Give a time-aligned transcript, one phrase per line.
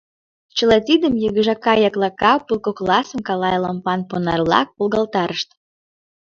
[0.55, 5.49] Чыла тидым, йыгыжака-яклака пыл кокласым, калай лампан понар-влак волгалтарышт.